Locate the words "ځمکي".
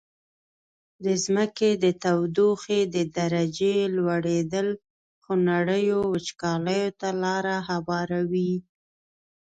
1.23-1.71